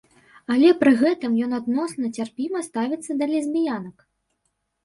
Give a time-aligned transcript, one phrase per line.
[0.53, 3.97] Але пры гэтым ён адносна цярпіма ставіцца да лесбіянак.